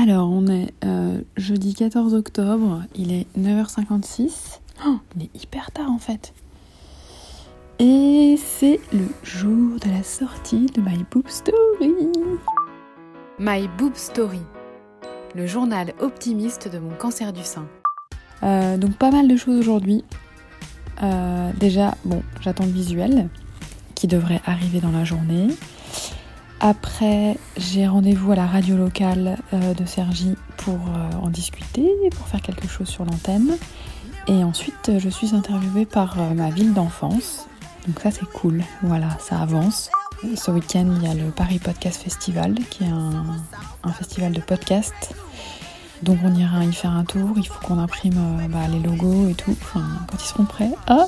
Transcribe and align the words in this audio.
Alors, 0.00 0.30
on 0.30 0.46
est 0.46 0.72
euh, 0.84 1.20
jeudi 1.36 1.74
14 1.74 2.14
octobre, 2.14 2.84
il 2.94 3.12
est 3.12 3.26
9h56. 3.36 4.60
Oh, 4.86 4.98
il 5.16 5.24
est 5.24 5.42
hyper 5.42 5.72
tard 5.72 5.90
en 5.90 5.98
fait. 5.98 6.32
Et 7.80 8.36
c'est 8.38 8.78
le 8.92 9.08
jour 9.24 9.80
de 9.80 9.90
la 9.90 10.04
sortie 10.04 10.66
de 10.66 10.80
My 10.80 11.04
Boob 11.10 11.26
Story. 11.26 12.12
My 13.40 13.68
Boob 13.76 13.96
Story, 13.96 14.38
le 15.34 15.48
journal 15.48 15.92
optimiste 15.98 16.72
de 16.72 16.78
mon 16.78 16.94
cancer 16.94 17.32
du 17.32 17.42
sein. 17.42 17.66
Euh, 18.44 18.76
donc 18.76 18.94
pas 18.98 19.10
mal 19.10 19.26
de 19.26 19.34
choses 19.34 19.58
aujourd'hui. 19.58 20.04
Euh, 21.02 21.50
déjà, 21.58 21.96
bon, 22.04 22.22
j'attends 22.40 22.66
le 22.66 22.70
visuel 22.70 23.28
qui 23.96 24.06
devrait 24.06 24.42
arriver 24.46 24.80
dans 24.80 24.92
la 24.92 25.02
journée. 25.02 25.48
Après, 26.60 27.38
j'ai 27.56 27.86
rendez-vous 27.86 28.32
à 28.32 28.36
la 28.36 28.46
radio 28.46 28.76
locale 28.76 29.38
euh, 29.52 29.74
de 29.74 29.84
Sergi 29.84 30.34
pour 30.56 30.74
euh, 30.74 31.10
en 31.22 31.30
discuter, 31.30 31.88
pour 32.16 32.26
faire 32.26 32.42
quelque 32.42 32.66
chose 32.66 32.88
sur 32.88 33.04
l'antenne. 33.04 33.56
Et 34.26 34.42
ensuite, 34.42 34.98
je 34.98 35.08
suis 35.08 35.34
interviewée 35.34 35.86
par 35.86 36.18
euh, 36.18 36.34
ma 36.34 36.50
ville 36.50 36.74
d'enfance. 36.74 37.46
Donc 37.86 38.00
ça, 38.00 38.10
c'est 38.10 38.28
cool. 38.32 38.64
Voilà, 38.82 39.08
ça 39.20 39.40
avance. 39.40 39.90
Ce 40.34 40.50
week-end, 40.50 40.88
il 40.96 41.06
y 41.06 41.10
a 41.10 41.14
le 41.14 41.30
Paris 41.30 41.60
Podcast 41.60 42.02
Festival, 42.02 42.56
qui 42.70 42.82
est 42.82 42.88
un, 42.88 43.92
festival 43.92 44.32
de 44.32 44.40
podcasts. 44.40 45.14
Donc 46.02 46.18
on 46.24 46.34
ira 46.34 46.64
y 46.64 46.72
faire 46.72 46.90
un 46.90 47.04
tour. 47.04 47.30
Il 47.36 47.46
faut 47.46 47.64
qu'on 47.64 47.78
imprime 47.78 48.20
bah, 48.50 48.66
les 48.70 48.80
logos 48.80 49.28
et 49.28 49.34
tout. 49.34 49.56
Enfin, 49.62 49.84
quand 50.10 50.18
ils 50.20 50.26
seront 50.26 50.44
prêts. 50.44 50.70
Ah 50.88 51.06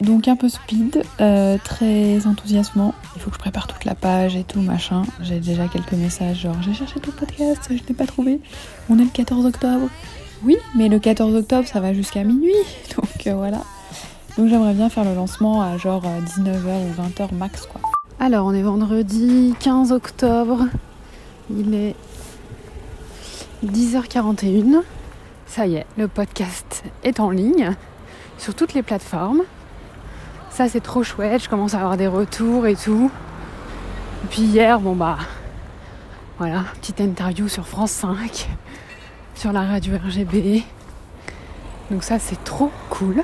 donc 0.00 0.28
un 0.28 0.36
peu 0.36 0.48
speed, 0.48 1.02
euh, 1.20 1.58
très 1.62 2.26
enthousiasmant. 2.26 2.94
Il 3.16 3.22
faut 3.22 3.30
que 3.30 3.36
je 3.36 3.40
prépare 3.40 3.66
toute 3.66 3.84
la 3.84 3.89
page 4.00 4.36
et 4.36 4.44
tout, 4.44 4.60
machin. 4.60 5.02
J'ai 5.20 5.40
déjà 5.40 5.68
quelques 5.68 5.92
messages 5.92 6.40
genre 6.40 6.56
j'ai 6.62 6.74
cherché 6.74 6.96
le 7.04 7.12
podcast, 7.12 7.68
je 7.68 7.74
n'ai 7.74 7.94
pas 7.94 8.06
trouvé. 8.06 8.40
On 8.88 8.98
est 8.98 9.04
le 9.04 9.10
14 9.10 9.46
octobre. 9.46 9.88
Oui, 10.42 10.56
mais 10.76 10.88
le 10.88 10.98
14 10.98 11.34
octobre 11.34 11.66
ça 11.68 11.80
va 11.80 11.92
jusqu'à 11.92 12.24
minuit. 12.24 12.54
Donc 12.96 13.26
euh, 13.26 13.34
voilà. 13.34 13.62
Donc 14.36 14.48
j'aimerais 14.48 14.74
bien 14.74 14.88
faire 14.88 15.04
le 15.04 15.14
lancement 15.14 15.62
à 15.62 15.76
genre 15.76 16.02
19h 16.02 16.64
ou 16.64 17.02
20h 17.02 17.34
max 17.34 17.66
quoi. 17.66 17.80
Alors 18.18 18.46
on 18.46 18.54
est 18.54 18.62
vendredi 18.62 19.54
15 19.60 19.92
octobre. 19.92 20.66
Il 21.50 21.74
est 21.74 21.94
10h41. 23.64 24.82
Ça 25.46 25.66
y 25.66 25.76
est, 25.76 25.86
le 25.98 26.06
podcast 26.06 26.84
est 27.02 27.18
en 27.18 27.30
ligne 27.30 27.74
sur 28.38 28.54
toutes 28.54 28.74
les 28.74 28.82
plateformes. 28.82 29.42
Ça 30.50 30.68
c'est 30.68 30.80
trop 30.80 31.02
chouette, 31.02 31.44
je 31.44 31.48
commence 31.48 31.74
à 31.74 31.78
avoir 31.78 31.96
des 31.96 32.06
retours 32.06 32.66
et 32.66 32.76
tout. 32.76 33.10
Et 34.22 34.26
puis 34.28 34.42
hier, 34.42 34.80
bon 34.80 34.94
bah 34.94 35.18
voilà, 36.38 36.64
petite 36.80 37.00
interview 37.00 37.48
sur 37.48 37.66
France 37.66 37.92
5, 37.92 38.48
sur 39.34 39.52
la 39.52 39.62
radio 39.62 39.96
RGB. 39.96 40.62
Donc 41.90 42.04
ça 42.04 42.18
c'est 42.18 42.42
trop 42.44 42.70
cool. 42.90 43.22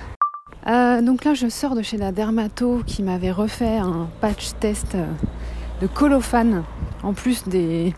Euh, 0.66 1.02
donc 1.02 1.24
là 1.24 1.34
je 1.34 1.48
sors 1.48 1.74
de 1.74 1.82
chez 1.82 1.96
la 1.96 2.12
dermato 2.12 2.82
qui 2.86 3.02
m'avait 3.02 3.30
refait 3.30 3.76
un 3.76 4.08
patch 4.20 4.52
test 4.58 4.96
de 5.80 5.86
colophane 5.86 6.64
en 7.02 7.12
plus 7.12 7.46
des, 7.46 7.94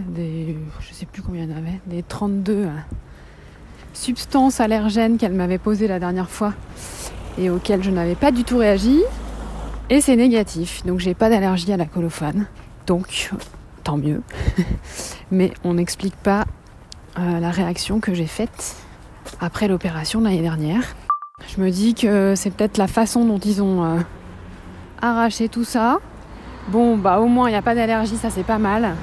des 0.00 0.56
je 0.80 0.92
sais 0.92 1.06
plus 1.06 1.22
combien 1.22 1.44
il 1.44 1.50
y 1.50 1.54
en 1.54 1.58
avait, 1.58 1.80
des 1.86 2.02
32 2.02 2.68
substances 3.92 4.60
allergènes 4.60 5.18
qu'elle 5.18 5.34
m'avait 5.34 5.58
posées 5.58 5.88
la 5.88 5.98
dernière 5.98 6.30
fois 6.30 6.54
et 7.38 7.50
auquel 7.50 7.82
je 7.82 7.90
n'avais 7.90 8.14
pas 8.14 8.30
du 8.32 8.44
tout 8.44 8.58
réagi. 8.58 9.00
Et 9.90 10.02
c'est 10.02 10.16
négatif, 10.16 10.84
donc 10.84 11.00
j'ai 11.00 11.14
pas 11.14 11.30
d'allergie 11.30 11.72
à 11.72 11.78
la 11.78 11.86
colophane. 11.86 12.46
Donc, 12.86 13.30
tant 13.84 13.96
mieux. 13.96 14.22
Mais 15.30 15.52
on 15.64 15.74
n'explique 15.74 16.16
pas 16.16 16.44
euh, 17.18 17.40
la 17.40 17.50
réaction 17.50 17.98
que 17.98 18.12
j'ai 18.12 18.26
faite 18.26 18.76
après 19.40 19.66
l'opération 19.66 20.20
l'année 20.20 20.42
dernière. 20.42 20.82
Je 21.46 21.62
me 21.62 21.70
dis 21.70 21.94
que 21.94 22.34
c'est 22.36 22.50
peut-être 22.50 22.76
la 22.76 22.86
façon 22.86 23.24
dont 23.24 23.38
ils 23.38 23.62
ont 23.62 23.82
euh, 23.82 24.00
arraché 25.00 25.48
tout 25.48 25.64
ça. 25.64 26.00
Bon, 26.68 26.98
bah 26.98 27.20
au 27.20 27.26
moins 27.26 27.48
il 27.48 27.52
n'y 27.52 27.58
a 27.58 27.62
pas 27.62 27.74
d'allergie, 27.74 28.16
ça 28.16 28.28
c'est 28.28 28.44
pas 28.44 28.58
mal. 28.58 28.94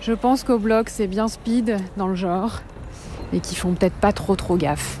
Je 0.00 0.12
pense 0.12 0.44
qu'au 0.44 0.58
bloc 0.58 0.90
c'est 0.90 1.08
bien 1.08 1.26
speed 1.26 1.76
dans 1.96 2.06
le 2.06 2.14
genre 2.14 2.60
et 3.32 3.40
qu'ils 3.40 3.58
font 3.58 3.74
peut-être 3.74 3.96
pas 3.96 4.12
trop 4.12 4.36
trop 4.36 4.56
gaffe. 4.56 5.00